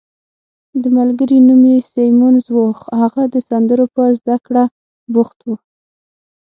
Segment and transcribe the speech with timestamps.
[0.81, 2.65] د ملګري نوم یې سیمونز وو،
[2.99, 4.63] هغه د سندرو په زده کړه
[5.13, 5.55] بوخت وو.